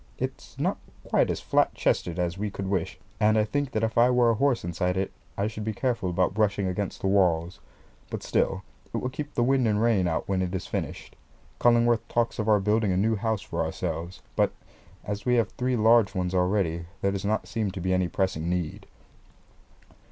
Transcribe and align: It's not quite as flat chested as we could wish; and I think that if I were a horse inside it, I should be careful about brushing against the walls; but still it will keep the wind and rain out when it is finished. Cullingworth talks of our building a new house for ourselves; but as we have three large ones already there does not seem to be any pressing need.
It's 0.17 0.57
not 0.57 0.79
quite 1.03 1.29
as 1.29 1.41
flat 1.41 1.75
chested 1.75 2.17
as 2.17 2.35
we 2.35 2.49
could 2.49 2.65
wish; 2.65 2.97
and 3.19 3.37
I 3.37 3.43
think 3.43 3.69
that 3.69 3.83
if 3.83 3.99
I 3.99 4.09
were 4.09 4.31
a 4.31 4.33
horse 4.33 4.63
inside 4.65 4.97
it, 4.97 5.11
I 5.37 5.45
should 5.45 5.63
be 5.63 5.73
careful 5.75 6.09
about 6.09 6.33
brushing 6.33 6.65
against 6.67 7.01
the 7.01 7.07
walls; 7.07 7.59
but 8.09 8.23
still 8.23 8.63
it 8.95 8.97
will 8.97 9.11
keep 9.11 9.35
the 9.35 9.43
wind 9.43 9.67
and 9.67 9.79
rain 9.79 10.07
out 10.07 10.27
when 10.27 10.41
it 10.41 10.55
is 10.55 10.65
finished. 10.65 11.15
Cullingworth 11.59 12.01
talks 12.09 12.39
of 12.39 12.49
our 12.49 12.59
building 12.59 12.91
a 12.91 12.97
new 12.97 13.15
house 13.15 13.43
for 13.43 13.63
ourselves; 13.63 14.23
but 14.35 14.51
as 15.03 15.23
we 15.23 15.35
have 15.35 15.51
three 15.51 15.75
large 15.75 16.15
ones 16.15 16.33
already 16.33 16.87
there 17.01 17.11
does 17.11 17.23
not 17.23 17.47
seem 17.47 17.69
to 17.69 17.79
be 17.79 17.93
any 17.93 18.07
pressing 18.07 18.49
need. 18.49 18.87